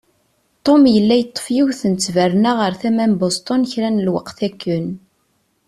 [0.65, 4.85] Tom yella yeṭṭef yiwet n ttberna ɣer tama n Bosten kra n lweqt akken.